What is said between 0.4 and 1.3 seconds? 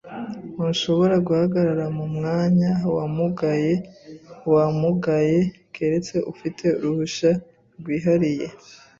Ntushobora